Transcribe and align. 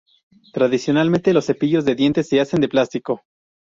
Tradicionalmente, 0.53 1.31
los 1.31 1.45
cepillos 1.45 1.85
de 1.85 1.93
dientes 1.93 2.27
se 2.27 2.39
hacen 2.41 2.59
del 2.59 2.69
plástico. 2.71 3.21